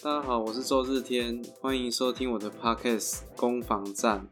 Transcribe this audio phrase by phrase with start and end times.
[0.00, 4.24] 大家好，我是周日天，欢迎收听我的 podcast 攻防战。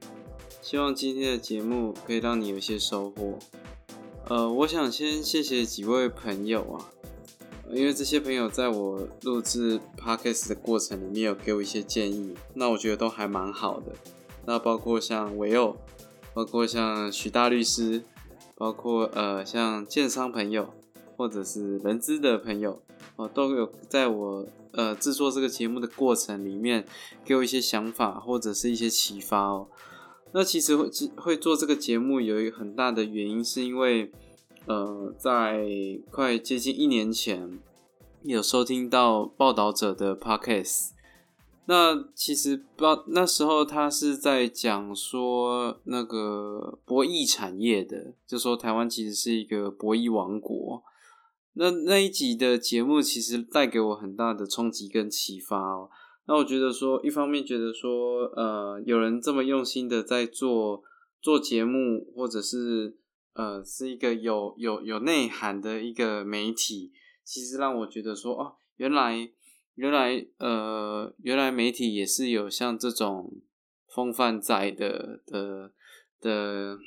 [0.62, 3.36] 希望今天的节目可以让你有一些收获。
[4.28, 6.86] 呃，我想先谢谢几位朋友啊，
[7.68, 13.92] 因为这些朋友在我录制 podcast 的过程里面有给我一些建议，那我觉得都还蛮好的。
[14.44, 15.76] 那包括像维欧，
[16.32, 18.04] 包括像许大律师，
[18.54, 20.72] 包括呃像建商朋友，
[21.16, 22.80] 或者是人资的朋友，
[23.16, 24.46] 哦，都有在我。
[24.76, 26.86] 呃，制作这个节目的过程里面，
[27.24, 29.68] 给我一些想法或者是一些启发哦。
[30.32, 34.12] 那其实会会做这个节目有一个很大的原因，是因为
[34.66, 35.66] 呃，在
[36.10, 37.58] 快接近一年前
[38.22, 40.90] 有收听到报道者的 podcast。
[41.68, 50.82] 那其实不那时候他是在讲说那个博弈产业的，就说台湾其实是一个博弈王国。
[51.58, 55.88] 那那一集的节目其实带给我很大的冲击跟启发哦。
[56.26, 60.82] 那我觉得说，一方面觉得说，呃，有人这么用心的在做
[61.22, 62.98] 做节目，或者是
[63.32, 66.92] 呃，是一个有有有内涵的一个媒体，
[67.24, 69.30] 其实让我觉得说，哦，原来
[69.76, 73.32] 原来呃，原来媒体也是有像这种
[73.88, 75.72] 风范在的的
[76.20, 76.78] 的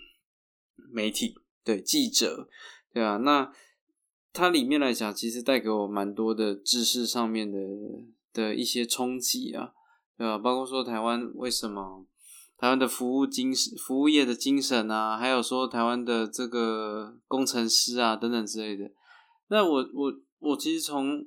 [0.92, 2.48] 媒体，对记者，
[2.94, 3.52] 对啊，那。
[4.32, 7.58] 它里面来讲，其实带给我蛮多的知识上面的
[8.32, 9.74] 的一些冲击啊，
[10.18, 10.38] 对吧？
[10.38, 12.06] 包括说台湾为什么
[12.58, 18.92] 台湾的服务精神、服务业的精神啊，还有说台湾的这个工程师啊等等之类的。
[19.48, 21.26] 那我我我其实从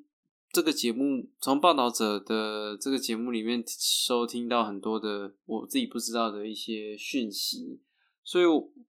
[0.52, 7.80] 这个节目，从报道者的这个节目里面收听到很多的我自己不知道的一些讯息，
[8.22, 8.44] 所以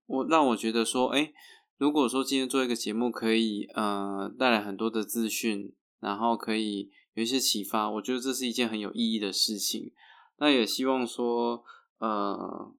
[0.05, 1.33] 我让我觉得说，哎。
[1.77, 9.91] 如果说今天做一个节目可以呃带来很多的资讯，然后可以有一些启发，我觉得这是一件很有意义的事情。
[10.37, 11.63] 那也希望说
[11.97, 12.71] 呃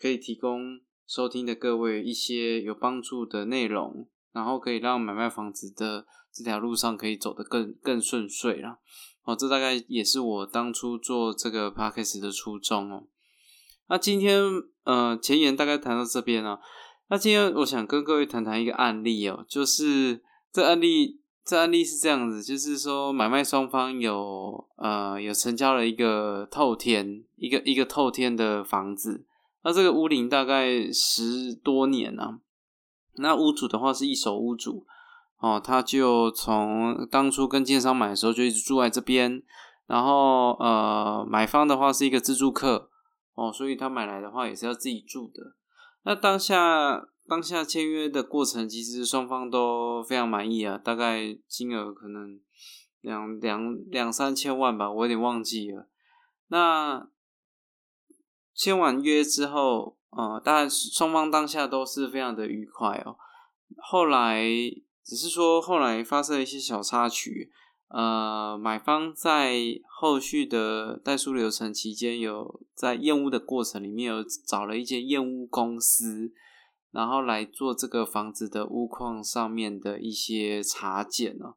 [0.00, 8.78] 可以提供收听的各位一些有帮助的内容，然后可以让买卖房子的这条路上可以走得更更顺遂了。
[9.24, 13.04] 哦，这大概也是我当初做这个 podcast 的初衷哦。
[13.88, 14.42] 那今天
[14.84, 16.58] 呃前言大概谈到这边了。
[17.12, 29.26] 那今天我想跟各位谈谈一个案例哦，就是这案例，这案例是这样子，就是说买卖双方有呃有成交了一个透天，一个一个透天的房子，
[29.62, 32.38] 那这个屋龄大概十多年了，
[33.16, 34.86] 那屋主的话是一手屋主
[35.38, 39.42] 哦，他就从当初跟建商买的时候就一直住在这边，
[39.86, 42.88] 然后呃买方的话是一个自住客
[43.34, 45.56] 哦，所以他买来的话也是要自己住的。
[46.04, 52.40] 那当下当下签约的过程，其实双方都非常满意啊，大概金额可能
[53.00, 55.88] 两两两三千万吧，我有点忘记了。
[56.48, 57.08] 那
[58.54, 63.16] 签完约之后，呃，当然双方当下都是非常的愉快哦。
[63.76, 64.44] 后来
[65.04, 67.52] 只是说后来发生了一些小插曲。
[67.94, 69.54] 呃，买方在
[69.86, 76.32] 后续的代书流程期间，有在验屋的过程里面有找了一间验屋公司，
[76.90, 81.54] 然后来做这个房子的屋况上面的一些查检哦。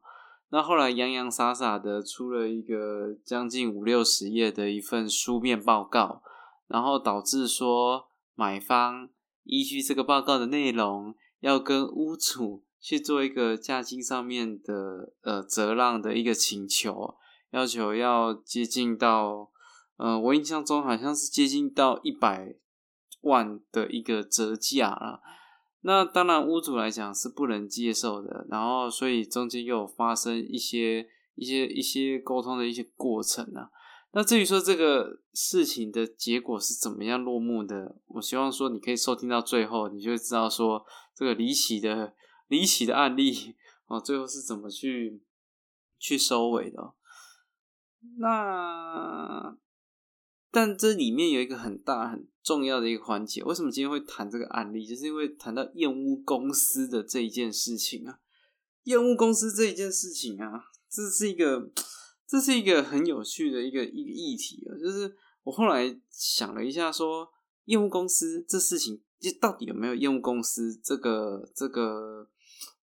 [0.50, 6.20] 那后来洋洋洒洒的出了一个将近五六十页的一份书面报告，
[6.68, 9.08] 然后导致说买方
[9.44, 12.65] 依据这个报告的内容，要跟屋主。
[12.86, 17.16] 去做一个价金上面的呃折让的一个请求，
[17.50, 19.50] 要求要接近到
[19.96, 22.54] 呃我印象中好像是接近到一百
[23.22, 25.20] 万的一个折价了。
[25.80, 33.68] 那当然屋主来讲是不能接受的，然后所以中间又有发生一些一些一些沟通的一些过程啊。
[34.12, 40.86] 那至于说这个事情的结果是怎么样落幕的，我希望说你可以收听到最后，你就会知道说
[41.16, 42.14] 这个离奇的。
[42.48, 43.54] 离奇的案例
[43.86, 45.20] 哦，最后是怎么去
[45.98, 46.92] 去收尾的？
[48.18, 49.56] 那
[50.50, 54.86] 但这里面有一个很大很重要的一个环节，为什么今天会谈这个案例？
[54.86, 58.20] 就是因为谈到验屋公司的这一件事情啊，
[58.84, 61.70] 验屋公司这一件事情啊，这是一个
[62.26, 64.78] 这是一个很有趣的一个一个议题啊。
[64.78, 67.28] 就是我后来想了一下，说
[67.64, 72.28] 验屋公司这事情，就到底有没有验屋公司这个这个？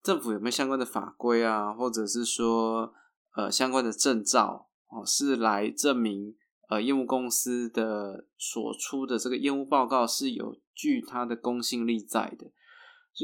[0.04, 2.94] 政府有没有相关的法规啊，或者是说
[3.38, 6.36] 呃相关的证照哦，是来证明
[6.70, 12.52] 呃业务公司的所出的这个业务报告是有具它的公信力在的。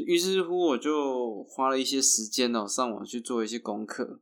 [0.06, 4.20] 于是乎，我就花了一些时间哦，上网去做一些功课。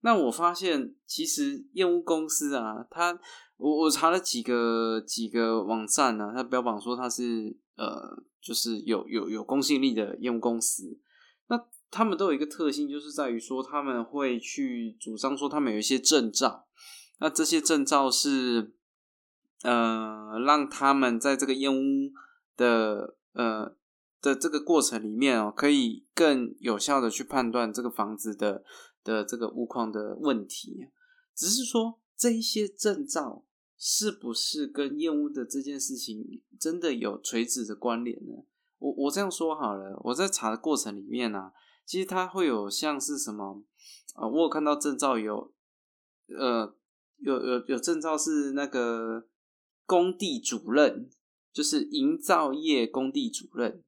[0.00, 3.18] 那我发现，其实业务公司啊，它
[3.56, 10.98] 我我查了几个几个网站呢，它标榜说它是呃，就是有有有公信力的业务公司。
[11.94, 16.66] 他们都有一个特性，就是在于说他们会去主张说他们有一些证照，
[17.20, 18.72] 那这些证照是
[19.62, 22.12] 呃，让他们在这个验屋
[22.56, 23.76] 的呃。
[24.24, 28.64] 的这个过程里面哦，可以更有效的去判断这个房子的
[29.02, 30.88] 的这个物况的问题。
[31.34, 33.44] 只是说这一些证照
[33.76, 38.44] 是不是跟验屋的这件事情真的有垂直的关联呢？
[38.78, 41.52] 我我这样说好了，我在查的过程里面呢，
[41.84, 43.62] 其实它会有像是什么
[44.14, 44.26] 啊？
[44.26, 45.52] 我有看到证照有
[46.28, 46.76] 呃
[47.18, 49.28] 有有有证照是那个
[49.86, 51.10] 工地主任，
[51.52, 53.82] 就是营造业工地主任。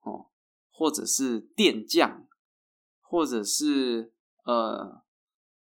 [0.00, 0.26] 哦
[0.70, 2.28] 或者是电匠，
[3.00, 4.12] 或者是
[4.44, 5.02] 呃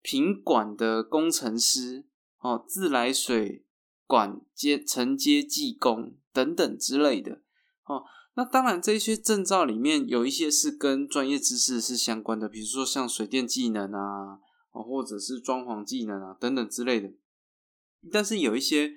[0.02, 2.06] 品管的工程师
[2.40, 3.66] 哦，自来水
[4.06, 7.42] 管接承接技工等等之类的
[7.86, 8.04] 哦。
[8.36, 14.40] 那当然，这些证照里面有一些是跟专业知识是相关的，比如说像水电技能啊，
[14.72, 17.12] 或者是装潢技能啊等等之类的。
[18.12, 18.92] 但是有一些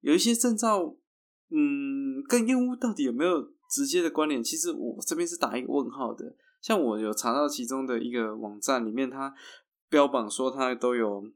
[0.00, 0.96] 有一些证照，
[1.50, 3.52] 嗯，跟业务到底有没有？
[3.72, 6.34] 直接的关联，其实我这边是打一个问号的。
[6.60, 9.32] 像我有查到其中的一个网站里面，它
[9.88, 11.30] 标榜说它都有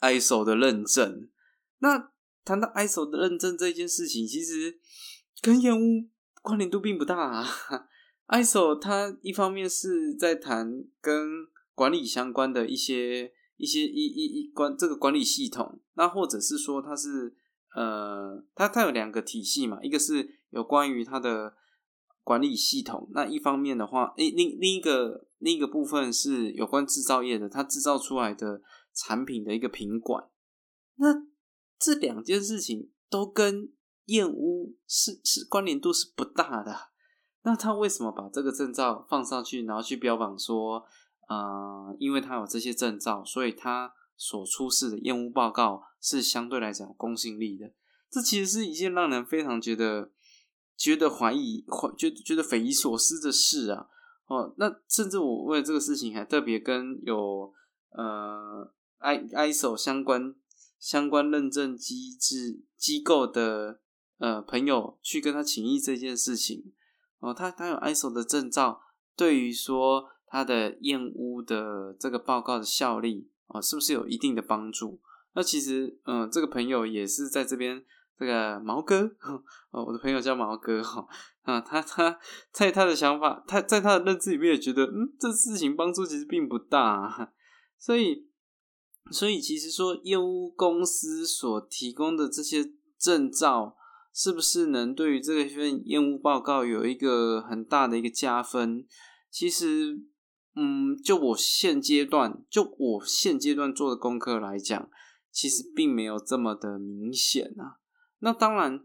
[0.00, 1.28] ISO 的认证。
[1.78, 2.10] 那
[2.44, 4.80] 谈到 ISO 的认证这件事情，其实
[5.40, 6.08] 跟业务
[6.44, 7.16] 关联度并不大。
[7.18, 7.44] 啊。
[8.28, 17.34] ISO 它一方面是在谈跟管理相关的一些一些一一一关这个管理系统，那或者是说它是
[17.74, 20.38] 呃，它它有两个体系嘛，一个是。
[20.54, 21.52] 有关于它的
[22.22, 28.62] 管理系统，那一方面的话，诶另另一个另一个部分是有关制造业的，它制造出来的
[28.94, 30.30] 产品的一个品管，
[30.94, 31.26] 那
[31.76, 33.72] 这两件事情都跟
[34.06, 36.90] 验屋是是关联度是不大的。
[37.42, 40.84] 那他为什么把这个证照放上去，然后去标榜说，
[41.28, 47.72] 呃，因为他有这些证照，所以他所出示的验屋报告是相对来讲公信力的？
[48.10, 50.10] 这其实是一件让人非常觉得。
[50.76, 53.86] 觉得怀疑，怀觉觉得匪夷所思的事啊，
[54.26, 57.52] 哦，那甚至我为了这个事情还特别跟有
[57.90, 58.68] 呃
[58.98, 60.34] i ISO 相关
[60.80, 63.78] 相关认证机制机构的
[64.24, 66.72] 呃朋友去跟他请益这件事情
[67.18, 68.80] 哦，他他有 ISO 的证照，
[69.14, 75.00] 对于说他的验屋的这个报告的效力哦，是不是有一定的帮助？
[75.34, 77.84] 那其实嗯，这个朋友也是在这边。
[78.16, 79.10] 这个毛哥，
[79.74, 81.04] 哦，我的朋友叫毛哥，哈
[81.42, 82.16] 啊，他他
[82.52, 87.32] 在他的想法，他在他的认知里面也觉得，嗯，这事情帮助其实并不大，
[87.76, 88.28] 所以，
[89.10, 92.64] 所以其实说业务公司所提供的这些
[92.96, 93.76] 证照，
[94.14, 98.86] 是不是能对于这份业务报告有一个很大的一个加分？
[99.28, 99.98] 其实，
[100.54, 104.88] 嗯，就我现阶段，就我现阶段做的功课来讲，
[105.32, 107.82] 其实并没有这么的明显啊。
[108.20, 108.80] 那当然，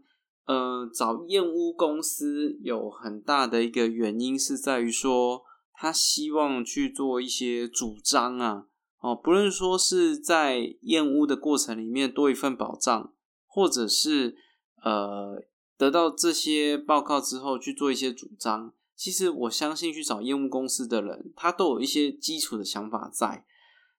[0.46, 5.44] 呃，找验屋公司有很大的一个原因是在于说，
[5.74, 8.66] 他希望去做一些主张啊，
[8.98, 13.14] 哦，不论说是在验屋的过程里面多一份保障，
[13.46, 14.34] 或者是
[14.82, 15.42] 呃
[15.76, 23.44] 得到这些报告之后去做一些主张，其实我相信去找业务公司的人，他都有一些基础的想法在，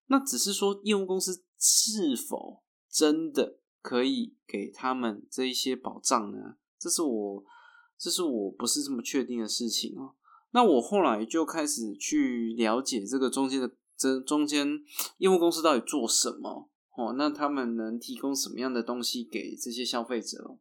[0.07, 3.57] 那只是说业务公司是否真的。
[3.83, 6.55] 可以给他们这一些保障呢？
[6.77, 7.43] 这是我，
[7.97, 10.13] 这是我不是这么确定的事情哦。
[10.51, 14.83] 那我后来就开始去了解这个中间的这中间
[15.17, 17.15] 业务公司到底做什么哦？
[17.17, 20.59] 那他们能提供什么样的东西给这些消费者？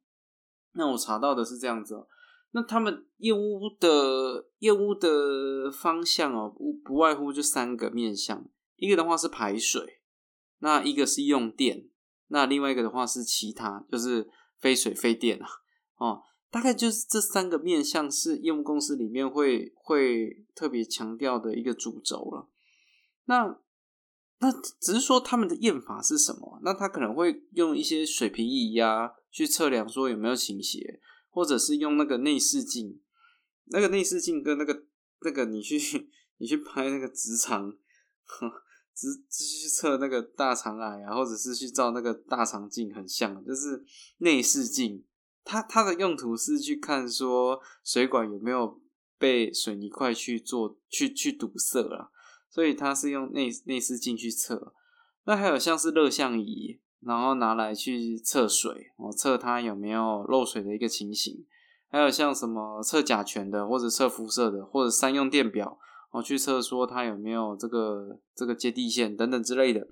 [0.73, 2.07] 那我查到的是这样子哦。
[2.53, 8.45] 那他们业务的业务的方向哦，不不外乎就三个面向，
[8.77, 10.01] 一个的话是排水，
[10.59, 11.89] 那一个是用电。
[12.33, 15.49] 那另外一个的话是其他，就是非水非电啊，
[15.99, 22.49] 哦，大概就是这三个面向是业务公司里面会会特别强调的一个主轴了。
[23.27, 23.61] 那
[24.39, 24.51] 那
[24.81, 26.61] 只是说他们的验法是什么？
[26.63, 33.01] 那他可能会用一些水平仪呀去测量说有没有倾斜，或者是用那个内视镜，
[33.67, 34.85] 那个内视镜跟那个
[35.23, 37.77] 那个你去你去拍那个直肠。
[38.95, 43.83] 直直去测那个大肠癌啊，或者是去照那个大肠镜，很像，就是
[44.19, 45.03] 内视镜。
[45.43, 48.79] 它它的用途是去看说水管有没有
[49.19, 52.13] 被水泥块去做去去堵塞了，
[52.51, 54.75] 所以它是用内内视镜去测。
[55.25, 61.45] 那还有像是热像仪，然后拿来去测水，哦，测它有没有漏水的一个情形。
[61.89, 65.79] 还有像什么测甲醛的，或者测辐射的，或者三用电表，
[66.13, 69.89] 哦，去测说它有没有这个这个接地线等等之类的。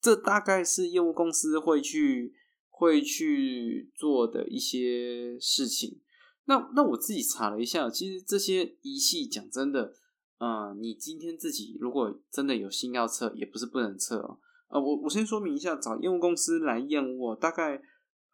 [0.00, 2.34] 这大概是业务公司会去
[2.68, 6.00] 会去做的一些事情。
[6.44, 9.94] 那那我自己查了一下，其实这些仪器讲真的，
[10.38, 14.38] 嗯，你今天自己如果真的有心要测，也不是不能测哦。
[14.72, 17.80] 呃，我我先说明一下，找业务公司来验屋，大概。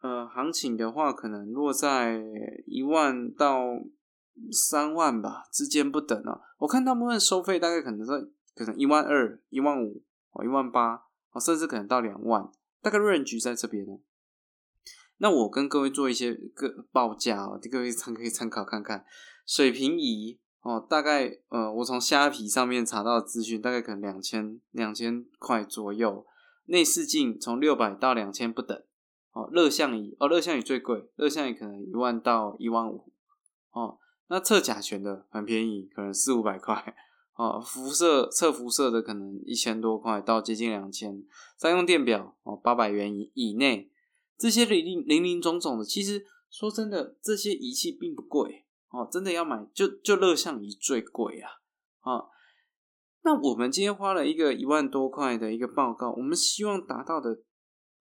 [0.01, 2.23] 呃，行情的话，可能落在
[2.65, 3.65] 一万到
[4.49, 6.39] 三万吧之间不等啊。
[6.57, 8.13] 我看大部分收费大概可能在
[8.55, 10.93] 可能一万二、一万五、哦一万八，
[11.33, 12.49] 哦甚至可能到两万，
[12.81, 13.99] 大概 range 在这边呢。
[15.17, 19.03] 那我跟各位做一些个报价哦，各位参可以参考看看。
[19.45, 26.25] 水平仪哦，大概呃，我从虾皮上面查到资讯，大概可能两千两千块左右。
[26.65, 28.79] 内视镜从六百到两千不等。
[29.31, 33.11] 哦，热像仪哦，热像仪最贵，热像仪可能一万到一万五
[33.71, 33.97] 哦。
[34.27, 36.95] 那测甲醛的很便宜，可能四五百块
[37.35, 37.61] 哦。
[37.61, 41.23] 辐射测辐射的可能一千多块到接近两千。
[41.57, 43.89] 三用电表哦，八百元以以内，
[44.37, 49.07] 这些零零零零总总的，其实说真的，这些仪器并不贵哦。
[49.11, 51.51] 真的要买，就就热像仪最贵啊
[52.01, 52.25] 啊。
[53.23, 57.41] 那我们今天花了一个一万多块的一个报告，我们希望达到的。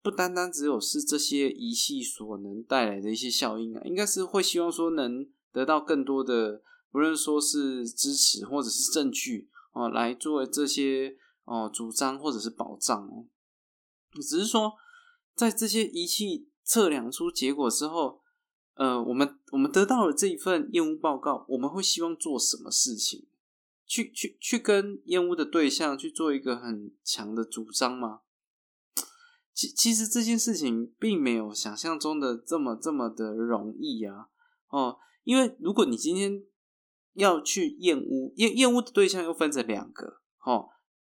[0.01, 6.61] 不单单只有是这些仪器所能带来的一些效应啊，应该是会希望说能得到更多的，
[6.91, 13.25] 不论说是支持或者是证据哦，来作为这些哦主张或者是保障哦。
[14.21, 14.73] 只是说，
[15.33, 18.21] 在这些仪器测量出结果之后，
[18.75, 23.25] 呃，我们我们得到了这一份验屋报告，我们会希望做什么事情？
[23.85, 28.21] 去去去跟验屋的对象去做一个很强的主张吗？
[29.53, 34.27] 其其实这件事情并没有想象中的这么这么的容易啊！
[34.69, 36.43] 哦，因为如果你今天
[37.13, 40.71] 要去验屋，验验屋的对象又分成两个哦。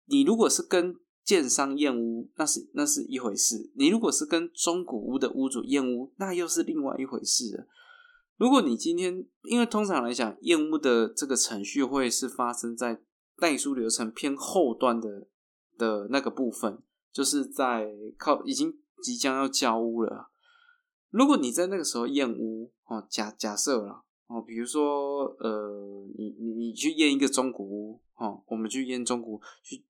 [0.05, 7.67] 你如果是跟建商验屋，那是那是一回事；你如果是跟中古屋的屋主验屋，那又是另外一回事了。
[8.37, 13.01] 如果你今天，因为通常来讲，验屋的这个程序会是发生在
[13.37, 15.27] 代书流程偏后端的
[15.77, 16.79] 的那个部分。
[17.11, 20.29] 就是在靠已经即将要交屋了。
[21.09, 29.83] 如果你在那个时候验屋哦，假假设了哦，比如说呃，你你你去验一个中古屋哦，我们去验中古去，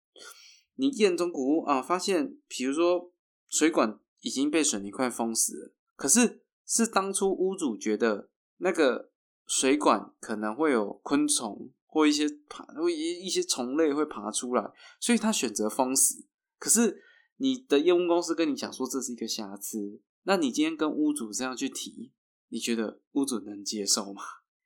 [0.77, 3.11] 你验中古屋啊，发现比如说
[3.49, 9.11] 水管已经被水泥块封死了，可是是当初屋主觉得那个
[9.45, 16.25] 水管可能会有昆虫或一些爬或一一些虫类会爬出来，所以他选择封死，
[16.57, 17.03] 可是。
[17.39, 22.11] 你的业务公司跟你讲说这是一个瑕疵，那你今天跟屋主这样去提，
[22.49, 24.23] 你觉得屋主能接受吗？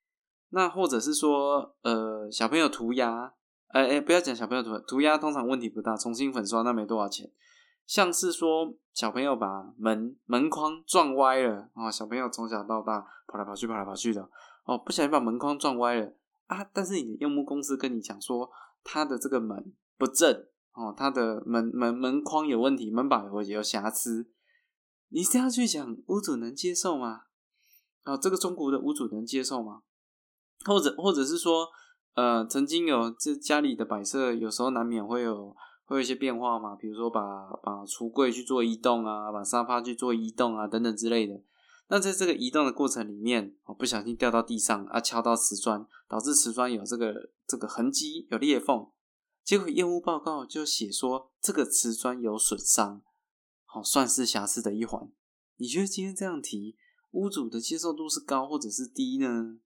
[0.52, 3.34] 那或者是说，呃，小朋友涂鸦，
[3.74, 7.32] 哎哎，不要讲小朋友涂涂鸦，通常问题不大，重新粉刷那没多少钱。
[7.86, 14.30] 像是说小朋友把门门框撞歪了啊，小朋友从小到大跑来跑去跑来跑去的，
[14.66, 16.14] 哦，不小心把门框撞歪了
[16.48, 18.50] 啊，但是你的业务公司跟你讲说
[18.84, 20.46] 他的这个门不正。
[20.74, 24.30] 哦，他的门门门框有问题，门把有有瑕疵，
[25.10, 27.24] 你这样去讲，屋主能接受吗？
[28.06, 29.82] 哦，这个中国的屋主能接受吗？
[30.64, 31.68] 或者或者是说，
[32.14, 37.22] 呃，曾经有这家里的摆设，有时候难免会有会有一些变化嘛，比如说把
[37.64, 41.42] 把橱柜去做移动啊，把沙发去做移动啊，等等之类的。
[41.88, 48.88] 那在这个移动的过程里面，哦，不小心掉到地上啊，敲到瓷砖，导致瓷砖有这个这个痕迹，有裂缝。
[49.44, 53.02] 结果验屋报告就写说这个瓷砖有损伤，
[53.66, 55.10] 好算是瑕疵的一环。
[55.58, 56.76] 你觉得今天这样提，
[57.12, 59.58] 屋主的接受度是高或者是低呢？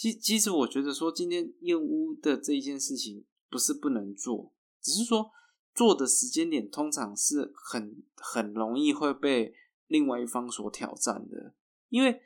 [0.00, 5.30] 其其实我觉得说今天验屋的这一件事情不是不能做，只是说
[5.74, 9.52] 做的时间点通常是很很容易会被
[9.88, 11.54] 另外一方所挑战的，
[11.90, 12.22] 因为。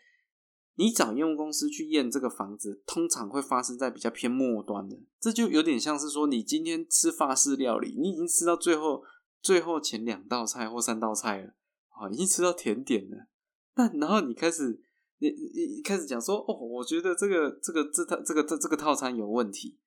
[0.76, 9.04] 你找业务公司去验这个房子，通常会发生在比较偏末端的，这就有点像是说，你今天吃法式料理，你已经吃到最后
[9.40, 11.54] 最后前两道菜或三道菜了，
[11.90, 13.28] 啊，已经吃到甜点了，
[13.76, 14.82] 那然后你开始
[15.30, 19.78] 你你开始讲说，哦，我觉得这个这个这套这个这这个套餐有问题，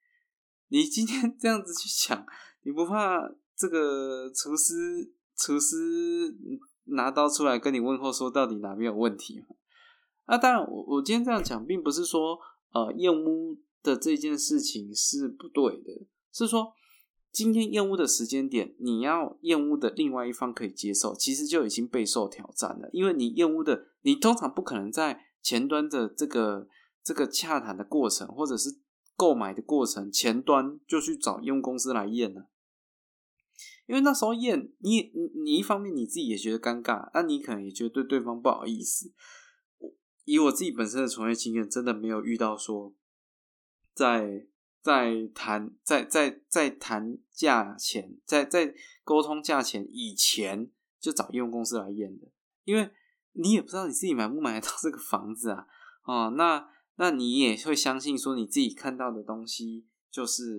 [0.69, 2.25] 你今天 这样子去讲，
[2.63, 6.35] 你不怕这个厨师厨师
[6.85, 9.47] 拿刀出来跟你问候说，到底哪边有问题吗？
[10.27, 12.39] 那当然，我我今天这样讲，并不是说
[12.73, 16.73] 呃验屋的这件事情是不对的，是说
[17.31, 22.89] 今天验屋的时间点，你要验屋的另外一方可以接受，其实就已经备受挑战了。
[22.91, 26.67] 因为你验屋的，你通常不可能在前端的这个
[27.01, 28.81] 这个洽谈的过程，或者是
[29.15, 32.49] 购买的过程前端就去找验屋公司来验了。
[33.85, 39.13] 因为那时候验你你你一方面你自己也觉得尴尬，那你可能也觉得对对方不好意思。
[40.25, 42.93] 以我自己本身的从业经验，真的没有遇到说
[43.93, 44.47] 在。
[44.79, 48.73] 在谈在在在谈价钱，在在
[49.03, 52.31] 沟通价钱以前就找业务公司来验的，
[52.63, 52.89] 因为
[53.37, 55.67] 你也不知道你自己买不买得到这个房子啊，
[56.03, 60.57] 哦，那那你也会相信说你自己看到的东西就是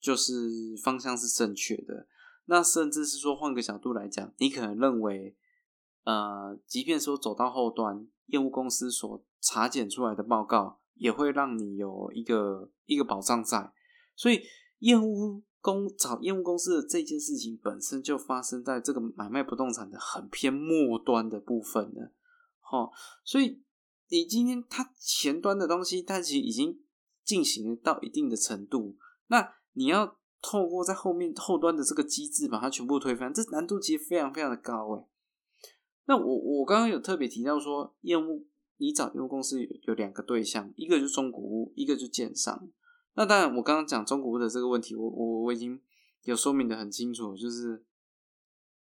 [0.00, 2.06] 就是方向是正确的，
[2.46, 5.36] 那甚至是说换个角度来讲，你可能认为，
[6.04, 10.80] 呃，即便说走到后端，业务公司所查检出来的报告。
[10.94, 13.72] 也会让你有一个一个保障在，
[14.14, 14.42] 所以
[14.80, 22.10] 验屋公找业务公司的这件事情本身就发生在这个买卖不动产的很偏末端的部分呢，
[22.70, 22.90] 哦，
[23.24, 23.62] 所以
[24.10, 26.78] 你今天它前端的东西，它其实已经
[27.24, 35.06] 进行到一定的程度，那你要透过在后面后端的这个机制把它全部推翻，这难度其实非常非常的高诶。
[36.06, 38.46] 那我我刚刚有特别提到说业务。
[38.78, 42.68] 你找业务公司有有两个对象，一个就是中古屋，一个就是建商。
[43.14, 45.80] 那当然，我刚刚讲中古屋的这个问题，我我我已经
[46.22, 47.84] 有说明的很清楚，就是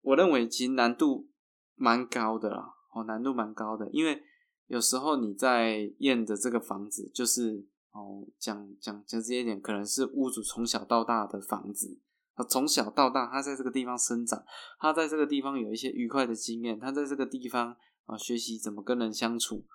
[0.01, 1.29] 我认为其实难度
[1.75, 4.21] 蛮高的啦，哦，难度蛮高的，因为
[4.67, 11.97] 有时候你在验的这个房子，就是哦，讲讲讲直接点，可能是屋主从小到大的房子，
[12.35, 14.43] 他从小到大他在这个地方生长，
[14.79, 19.65] 他在这个地方有一些愉快的经验，他在这个地方啊学习怎么跟人相处。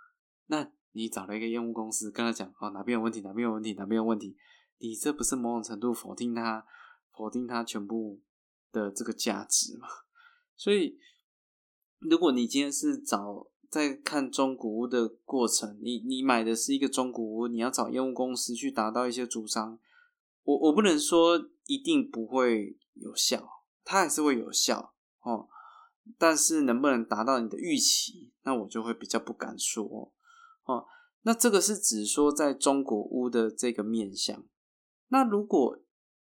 [0.47, 4.37] 那你找了一个业务公司，跟他讲哦哪边有问题，哪边有问题，哪边有问题，
[4.79, 6.67] 你这不是某种程度否定他，
[7.13, 8.21] 否定他全部
[8.71, 9.89] 的这个价值吗？
[10.57, 10.99] 所以，
[11.99, 19.79] 如果你今天是找在看中古屋的过程，你你买的是一个中古屋，你要找业务公司去达到一些主张，
[20.45, 23.49] 我我不能说一定不会有效，
[23.83, 25.49] 它还是会有效哦，
[26.19, 30.13] 但是能不能达到你的预期，那我就会比较不敢说。
[30.65, 30.87] 哦，
[31.23, 34.45] 那这个是指说在中国屋的这个面向。
[35.09, 35.81] 那如果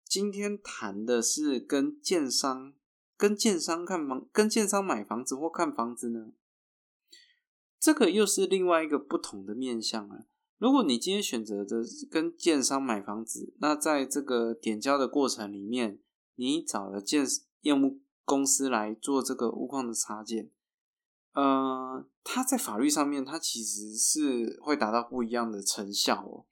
[0.04, 2.74] 今天谈的是跟建商、
[3.16, 6.32] 跟建商看房、跟建商买房子或看房子呢？
[7.78, 10.26] 这个又是另外一个不同的面向了。
[10.58, 15.98] 如果你今天选择的跟建商买房子，那在这个点交的过程里面，
[16.36, 17.26] 你找了建
[17.62, 20.50] 业务公司来做这个屋况的插件。
[21.34, 26.44] 呃，它在法律上面，它其实是会达到不一样的成效哦。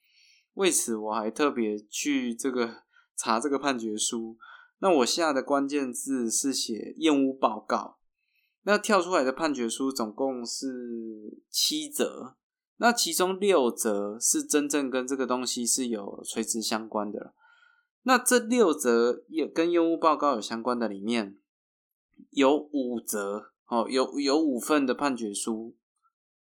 [0.54, 2.82] 为此，我还特别去这个
[3.14, 4.38] 查这个判决书。
[4.78, 7.98] 那我下的关键字是写验屋报告。
[8.62, 12.36] 那跳出来的判决书总共是七则，
[12.78, 17.34] 那其中六则是真正跟这个东西是有垂直相关的。
[18.02, 21.38] 那这六则也跟验屋报告有相关的里面，
[22.30, 23.49] 有五则。
[23.70, 25.76] 哦，有有五份的判决书，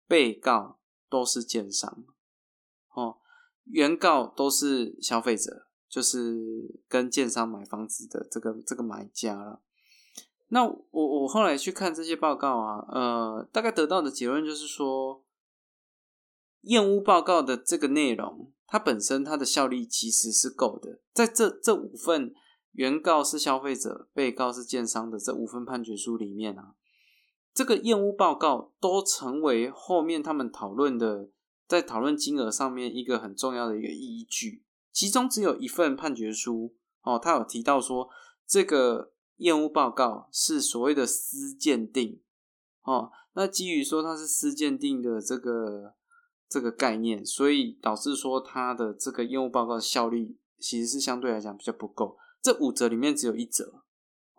[0.08, 2.04] 被告都是建商，
[2.92, 3.18] 哦，
[3.66, 9.62] 原告都是消费者，就是跟建商买房子的这个这个买家了。
[10.48, 15.24] 那我我后来去看这些报告啊，呃，大概得到的结论就是说，
[16.62, 22.34] 验屋报告的这个内容，它本身它的效力其实是够的，在这这五份
[22.72, 26.74] 原告是消费者，被告是建商的这五份判决书里面啊。
[27.60, 31.28] 这个验屋报告都成为后面他们讨论的，
[31.68, 34.64] 在讨论金额上面一个很重要的一个依据。
[34.90, 38.08] 其中只有一份判决书哦，他有提到说
[38.46, 42.22] 这个验屋报告是所谓的私鉴定
[42.84, 43.12] 哦。
[43.34, 45.92] 那基于说它是私鉴定的这个
[46.48, 52.16] 这个概念，所以导致说它的这个验屋报告的效率其实是相对来讲比较不够。
[52.40, 53.82] 这五则里面只有一则。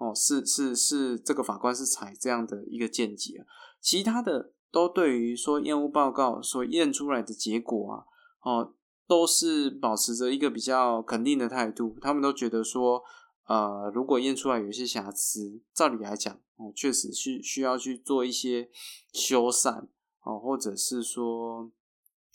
[0.02, 3.46] 哦，是是是，这个法官是采这样的一个见解，
[3.80, 8.06] 其他的都对于说验屋报告所验出来的结果啊，
[8.42, 8.74] 哦，
[9.06, 11.96] 都是保持着一个比较肯定的态度。
[12.02, 13.04] 他们都觉得说，
[13.46, 18.72] 呃，如果验出来有一些瑕疵，照理来讲，哦，确实需需要去做一些
[19.14, 19.86] 修缮，
[20.24, 21.72] 哦，或者是说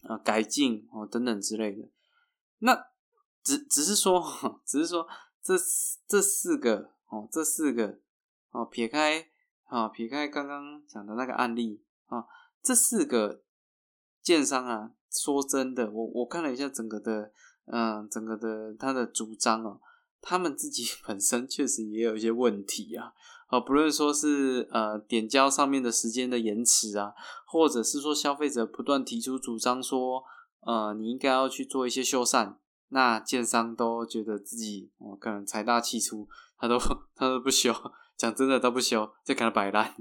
[0.05, 1.89] 呃改进哦等等之类的。
[2.61, 2.87] 那
[3.43, 4.23] 只只是说，
[4.65, 5.09] 只是说
[5.43, 5.55] 这
[6.07, 6.95] 这四个。
[7.09, 7.99] 哦，这四个
[8.51, 9.27] 哦，撇开
[9.65, 12.25] 啊，撇开刚刚讲的那个案例啊，
[12.63, 13.43] 这四个
[14.23, 17.33] 建商啊，说真的，我我看了一下整个的，
[17.67, 19.81] 嗯，整个的他的主张哦，
[20.21, 23.13] 他们自己 本身确实也有一些问题啊，
[23.49, 27.15] 啊，不论说是呃点交上面的时间的延迟啊，
[27.47, 30.25] 或者是说消费者不断提出主张说，
[30.61, 32.57] 呃，你应该要去做一些修缮，
[32.89, 36.79] 那建商都觉得自己哦可能财大气粗，他都
[37.15, 37.75] 他都不修，
[38.17, 39.95] 讲真的都不修，就给他摆烂，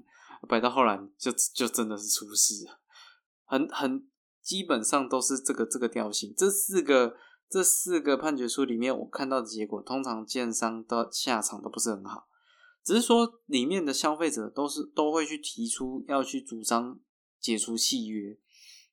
[0.47, 2.65] 摆到后来就就真的是出事，
[3.45, 4.07] 很很
[4.41, 7.17] 基本上都是这个这个调性，这四个。
[7.47, 12.27] 这四个判决书里面，我看到的结果，通常建商的下场都不是很好。
[12.83, 16.99] 只是说，里面的消费者都是都会去提出要去主张
[17.39, 18.35] 解除契约。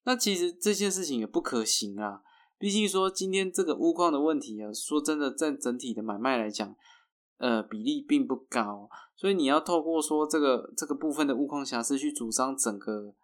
[0.04, 2.20] 那其实这件事情也不可行啊。
[2.62, 6.72] 毕竟说，今天这个物况的问题啊，说真的，在整体的买卖来讲，
[7.38, 8.88] 呃，比例并不高。
[9.16, 13.14] 所以你要透过说这个这个部分的物况瑕疵去主张整个。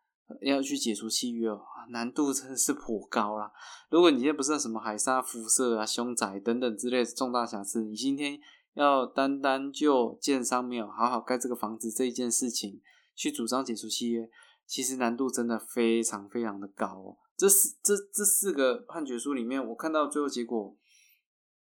[0.43, 3.51] 要去解除契约哦，难度真的是颇高啦。
[3.89, 8.39] 如果你今天不是什么海沙辐射啊、凶宅等等之类的重大瑕疵，你今天
[8.75, 12.79] 要单单就建商没有好好盖这个房子这一件事情
[13.15, 14.29] 去主张解除契约，
[14.67, 17.17] 其实难度真的非常非常的高哦。
[17.39, 20.77] 这四这这四个判决书里面，我看到最后结果，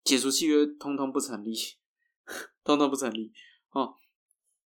[0.05, 1.53] 解除契约通通不成立，
[2.63, 3.33] 通通不成立
[3.73, 3.97] 哦。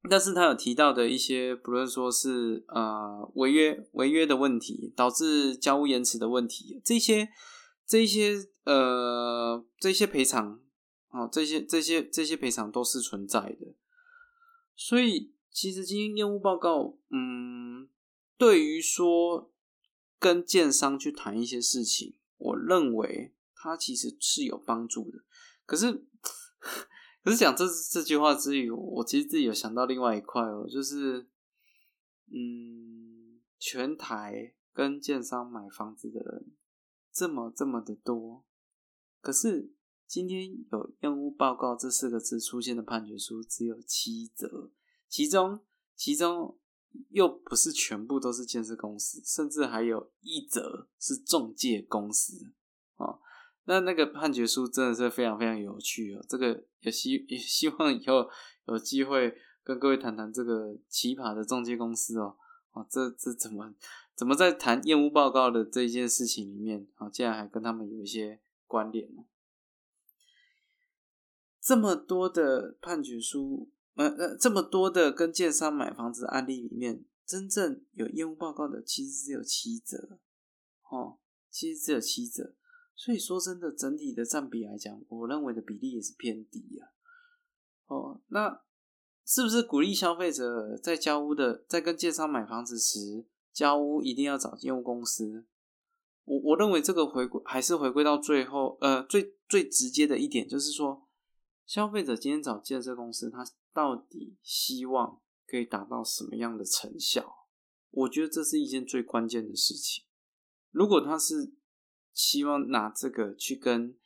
[0.08, 7.28] 但是他有提到的一些，不论说是呃违约违约的问题，导致交屋延迟的问题，这些
[7.86, 10.60] 这些呃这些赔偿
[11.10, 13.74] 哦，这些这些这些赔偿都是存在的。
[14.74, 17.88] 所以其实今天业务报告，嗯，
[18.36, 19.50] 对于说
[20.24, 25.18] 跟建商去谈一些事情，我认为它其实是有帮助的。
[25.66, 26.06] 可是。
[27.22, 31.26] 可是讲这这句话之余，我其实自己有想到另外一块哦，就是，
[32.30, 36.52] 嗯，全台跟建商买房子的人
[37.10, 38.44] 这么这么的多，
[39.22, 39.72] 可是
[40.06, 44.70] 今天有验屋报告这四个字出现的判决书只有七则，
[45.08, 45.60] 其中
[45.96, 46.58] 其中
[47.10, 52.52] 又不是全部都是建设公司，甚至还有一则是中介公司
[52.96, 53.18] 啊。
[53.64, 58.28] 那那个判决书真的是非常非常有趣哦，这个也希也希望以后
[58.66, 62.36] 有机会跟各位谈谈这个奇葩的中介公司哦，
[62.72, 63.74] 啊，这这怎么
[64.14, 69.24] 怎么在谈验屋报告的这一件事情里面啊，竟然还跟他们有一些关联呢？
[71.58, 80.18] 这么多的判决书，呃呃，这么多的跟建商买房子案例里面，真正有验屋报告的其实只有七折，
[80.90, 81.18] 哦，
[81.50, 82.54] 其实只有七折。
[82.96, 86.86] 所以说真的，整体的占比来讲，我认为的比例也是偏低呀。
[87.86, 88.62] 哦，那
[89.26, 95.46] 是不是鼓励消费者在交屋的，在跟建商买房子时，交屋一定要找建屋公司？
[96.24, 101.03] 我我认为这个回归还是回归到最后，呃，最最直接的一点就是说，
[101.66, 107.48] 消费者今天找建设公司，他到底希望可以达到什么样的成效？
[107.90, 110.04] 我觉得这是一件最关键的事情。
[110.70, 111.54] 如果他是
[112.12, 113.96] 希望拿这个去跟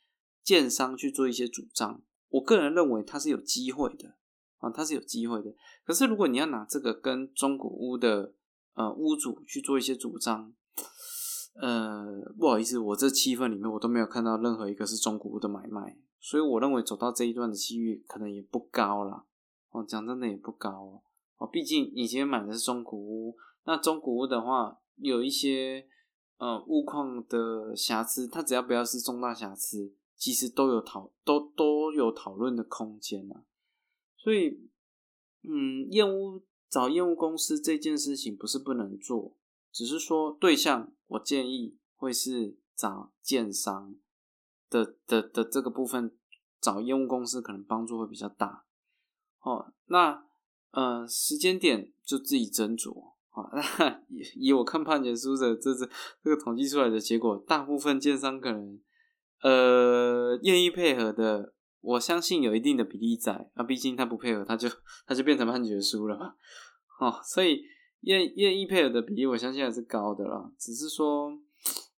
[0.43, 4.17] 建商去做一些主张，我个人认为他是有机会的
[4.57, 5.53] 啊，他是有机会的。
[5.83, 8.33] 可是如果你要拿这个跟中古屋的
[8.73, 10.53] 呃屋主去做一些主张，
[11.61, 19.25] 呃，不好意思，我这七份里面我都没有看到任何一个是中古屋的买卖，所以我认为走到这一段的机遇可能也不高了。
[19.71, 21.01] 哦，讲真的也不高哦，
[21.37, 25.87] 哦，毕竟你今天买的是中古屋，那中古屋的话有一些。
[26.41, 33.43] 呃，物况的瑕疵，它只要不要是重大瑕疵，其实都有讨都都有讨论的空间啊。
[34.15, 34.57] 所以，
[35.41, 39.35] 嗯，验屋找验屋公司这件事情不是不能做，
[39.73, 43.95] 只是说对象，我建议会是找建商
[44.69, 46.15] 的的的这个部分，
[46.59, 48.65] 找验屋公司可能帮助会比较大。
[49.41, 50.23] 哦，那
[50.71, 53.13] 呃，时间点就自己斟酌。
[53.53, 55.89] 那 以以我看判决书的这这
[56.21, 58.79] 这个统计出来的结果，大部分建商可能
[59.41, 63.49] 呃愿意配合的，我相信有一定的比例在。
[63.55, 64.67] 那毕竟他不配合，他就
[65.07, 66.35] 他就变成判决书了嘛。
[66.99, 67.63] 哦，所以
[68.01, 70.51] 愿愿意配合的比例，我相信还是高的啦。
[70.57, 71.37] 只是说，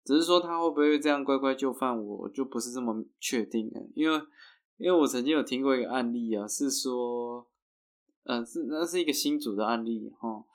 [0.04, 3.82] 只是说他会不会这样乖乖就范，我就不是这么确定了。
[3.96, 4.18] 因为
[4.78, 7.48] 因为我曾经有听过一个案例啊，是说，
[8.24, 10.46] 嗯，是那是一个新组的案例哈。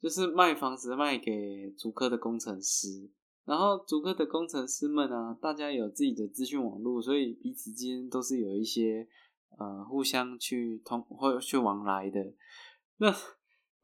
[0.00, 3.08] 就是卖房子卖给主科的工程师，
[3.46, 9.08] 然后主科的工程师们啊，大家有自己的资讯网络，所以彼此间都是有一些
[9.58, 12.34] 呃互相去通或去往来的。
[12.98, 13.10] 那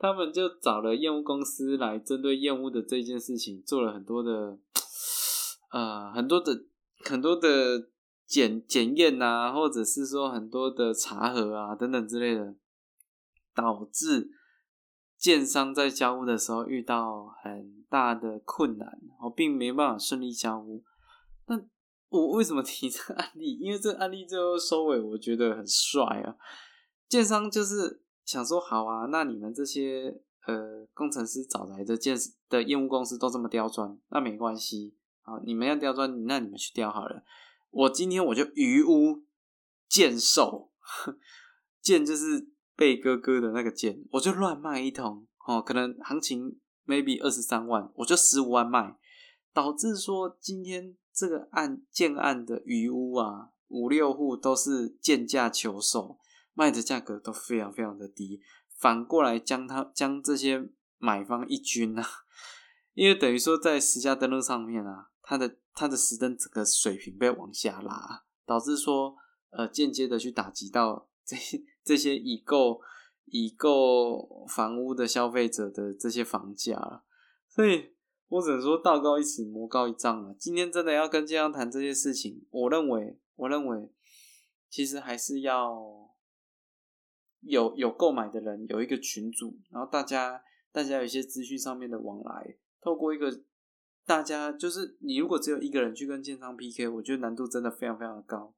[0.00, 4.58] 他们就找了业务公司来针对业务的这件事情做了很多的
[5.70, 6.64] 呃很多的
[7.04, 7.90] 很多的
[8.26, 12.54] 检检验啊，或者是说很多的查核啊等等之类的，
[13.54, 14.30] 导致
[15.18, 20.82] 建商在交屋的时候遇到很大的困难，我并没办法顺利交屋。
[21.46, 21.60] 那
[22.08, 23.58] 我为什么提这个案例？
[23.58, 26.36] 因为这个案例最后收尾，我觉得很帅啊！
[27.06, 32.16] 建商就是想说，好啊，那你们这些呃工程师找来的建
[32.48, 37.24] 的业务公司都这么刁钻，那没关系啊，你们要刁钻，那你们去刁好了。
[37.70, 39.24] 我今天我就鱼屋
[39.88, 40.70] 贱售，
[41.82, 48.96] 贱就是贝哥哥的那个贱，我就乱卖一通哦，可能行情 maybe 二十三万，我就十五万卖，
[49.52, 56.20] 导致说今天这个案建案的鱼屋啊，五六户都是贱价求售，
[56.60, 58.40] 卖的价格都非常非常的低，
[58.76, 60.68] 反过来将他将这些
[60.98, 62.04] 买方一军啊，
[62.94, 65.56] 因为等于说在实价登录上面啊，它的。
[65.72, 69.16] 它的实登整个水平被往下拉，导致说
[69.50, 71.36] 呃间接的去打击到这
[71.82, 72.80] 这些已购
[73.24, 77.04] 已购房屋的消费者的这些房价
[77.48, 77.94] 所以
[78.28, 80.34] 我只能说道高一尺魔高一丈了。
[80.38, 83.90] 今天真的要跟建商谈这些事情，我认为我认为
[84.68, 86.09] 其实还是要
[87.40, 93.42] 有有购买的人有一个群组，然后大家大家有一些资讯上面的往来，透过一个。
[94.06, 98.52] 大家就是你，如果只有一个人去跟建商 PK，我觉得难度真的非常非常的高。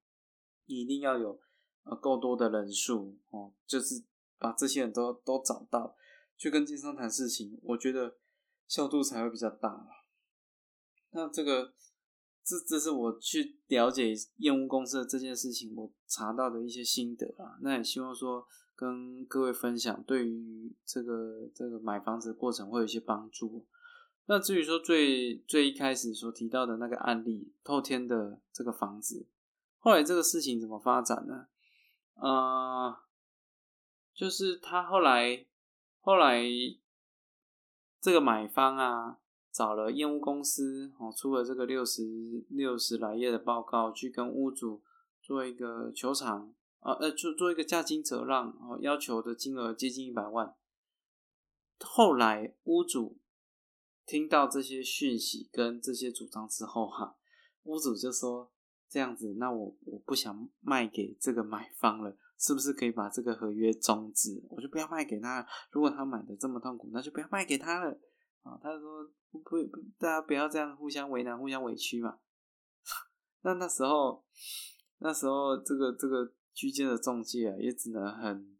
[0.64, 1.38] 你一定要有
[1.82, 4.02] 呃够多的人数哦，就是
[4.38, 5.94] 把这些人都都找到，
[6.38, 8.16] 去跟建商谈事情，我觉得
[8.66, 9.86] 效度才会比较大。
[11.10, 11.74] 那这个
[12.42, 17.58] 这这是我去了解业务公司的这件事情，我查到的一些心得啊。
[17.60, 18.46] 那也希望说
[18.82, 23.64] 跟各位分享，对于这个这个买房子的过程会有一些帮助。
[24.26, 29.28] 那至于说最最一开始所提到的那个案例，透天的这个房子，
[29.78, 31.46] 后来这个事情怎么发展呢？
[32.14, 32.96] 呃，
[34.12, 35.46] 就是他后来
[36.00, 36.42] 后来
[38.00, 39.18] 这个买方啊，
[39.52, 42.02] 找了验屋公司哦，出了这个六十
[42.48, 44.82] 六十来页的报告，去跟屋主
[45.20, 50.54] 做一个球场啊，呃，做做一个价金折让，哦，要求的金额接近一百万。
[51.80, 53.18] 后来屋主。
[54.04, 57.16] 听到这些讯息跟这些主张之后，哈，
[57.62, 58.50] 屋主就说
[58.88, 64.44] 这样子，那我我不想卖给这个买方了，是不是可以把这个合约终止？
[64.50, 65.46] 我就不要卖给他。
[65.70, 67.92] 如果他买的这么痛苦，那就不要卖给他了。
[68.42, 69.68] 啊，他说不不，
[70.00, 72.18] 大家不要这样互相为难、互相委屈嘛。
[73.42, 74.24] 那那时候，
[74.98, 78.56] 那时候这个这个居间的中介啊，也只能很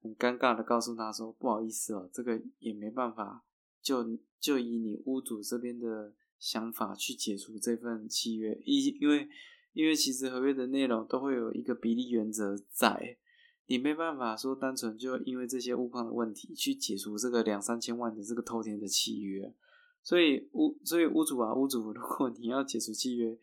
[0.00, 3.44] 很尴尬的告诉他说，不好意思哦，这个也没办法。
[3.82, 9.28] 就就以你屋主这边的想法去解除这份契约，因因为
[9.74, 13.18] 因为其实合约的内容都会有一个比例原则在，
[13.66, 19.54] 你没办法说单纯就因为这些物况的问题去解除这个两三千万的这个偷天的契约，
[20.02, 23.38] 所以屋所以屋主啊屋主，如果你要解除契约，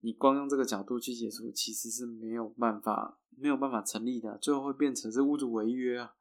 [0.00, 6.14] 你光用这个角度去解除，其实是没有办法没有办法成立的，最后会变成是屋主违约啊，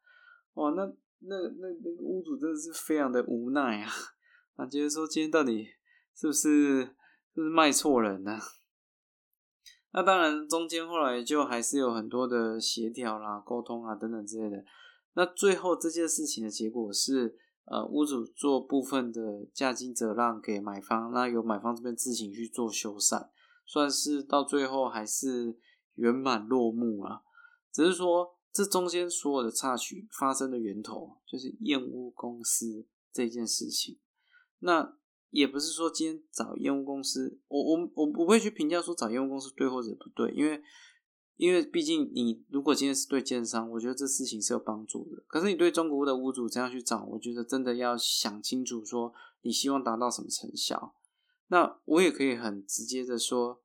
[0.53, 0.93] 哇那。
[1.19, 3.91] 那那那个屋主真的是非常的无奈啊！
[4.55, 5.65] 啊，觉得说今天到底
[6.13, 6.95] 是不是是
[7.33, 8.37] 不是卖错人呢？
[9.93, 14.63] 那当然，中间后来就还是有很多的协调啦、沟通啊等等之类的。
[15.15, 17.35] 那最后这件事情的结果是，
[17.65, 23.27] 呃，屋主做部分的价金折让给买方，那由买方这边自行去做修缮，
[23.67, 25.60] 算是到最后还是
[25.93, 27.21] 圆满落幕啊。
[27.71, 28.34] 只是说。
[28.49, 33.99] 这中间所有的插曲发生的源头，就是燕屋公司这件事情。
[34.60, 34.97] 那
[35.30, 40.60] 也不是说今天找燕屋公司，我我我不会去评价说找燕屋公司对或者不对，因为
[41.36, 45.23] 因为毕竟你如果今天是对建商，我觉得这事情是有帮助的。
[45.27, 50.95] 可是你对中国的屋主这样去找，我觉得真的要想清楚，说你希望达到什么成效。
[51.47, 53.62] 那我也可以很直接的说。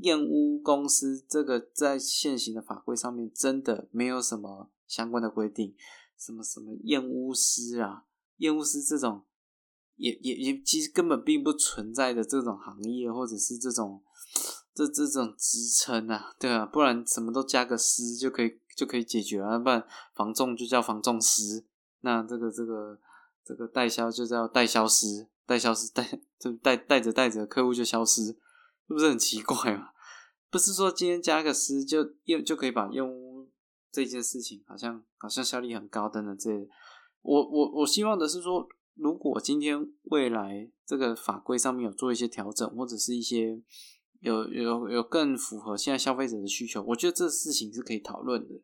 [0.00, 5.76] 验屋公司这个在现行的法规上面真的没有什么相关的规定，
[6.18, 8.04] 什么什么验屋师啊，
[8.38, 9.24] 验屋师这种
[9.94, 14.02] 也也也其实根本并不存在的这种行业或者是这种
[14.74, 21.64] 这这种职称啊，对啊，不然什么都加个师就可以就可以解决了，不然房仲就叫房仲师，
[22.00, 22.98] 那这个这个
[23.44, 28.36] 这个代销就叫代销师，带消失带就带带着带着客户就消失。
[28.86, 29.88] 是不是很奇怪嘛？
[30.50, 33.48] 不是说今天加个师就又就可以把用
[33.90, 36.50] 这件事情好像好像效率很高等等这，
[37.22, 43.58] 我我我希望的是说，如果今天未来这个法规上面有做一些调整，或者是一些
[44.20, 48.54] 有有有更符合现在消费者的需求，我觉得这事情是可以讨论的。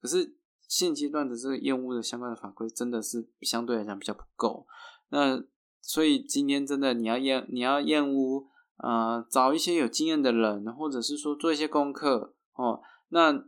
[0.00, 0.34] 可是
[0.66, 4.66] 现阶段的这个厌恶的相关的法规真的是相对来讲比较不够。
[5.10, 5.44] 那
[5.88, 8.44] 所以今天真的你要厌你要厌恶，
[8.76, 13.42] 呃，找一些有经验的人，或者是说做一些功课哦，那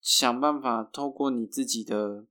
[0.00, 2.24] 想办法透过你自己的。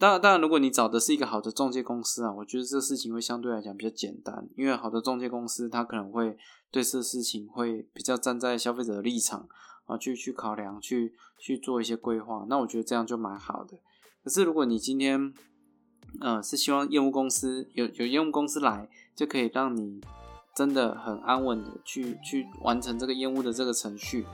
[0.00, 6.36] 当然，当然，如果你找的是一个好的中介公司啊，我觉得这事情会相对来讲比较简单，因为好的中介公司他可能会
[6.72, 9.48] 对这事情会比较站在消费者的立场
[9.84, 12.44] 啊，去去考量，去去做一些规划。
[12.48, 13.78] 那我觉得这样就蛮好的。
[14.24, 15.32] 可是如果你今天，
[16.20, 20.00] 呃，是希望业务公司有有业务公司来，就可以让你
[20.54, 24.26] 真的很安稳的去去完成这个业务的这个程序。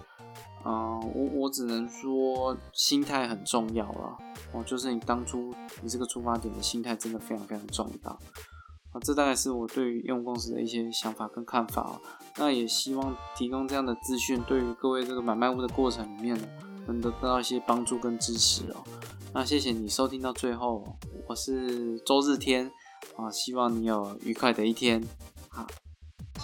[0.63, 4.19] 啊，我我只能说心态很重要了
[4.53, 12.01] 哦，就是你当初你这个出发点的心态真的非常非常重要啊，这大概是我对于业务公司的一些想法跟看法哦。
[12.37, 16.47] 那也希望提供这样的资讯，对于各位这个买卖屋的过程里面呢，
[16.87, 18.85] 能得到一些帮助跟支持哦。
[19.33, 20.85] 那谢谢你收听到最后，
[21.29, 22.71] 我是周日天
[23.17, 25.03] 啊，希望你有愉快的一天，
[25.49, 25.67] 好，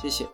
[0.00, 0.26] 谢谢。